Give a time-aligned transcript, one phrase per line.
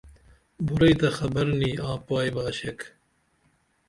[0.65, 2.79] بُرئی تہ خبر نی آں پائی بہ اشیق